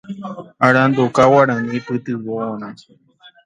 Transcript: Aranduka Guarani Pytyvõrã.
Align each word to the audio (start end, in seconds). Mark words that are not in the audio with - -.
Aranduka 0.67 1.21
Guarani 1.33 1.85
Pytyvõrã. 1.87 2.51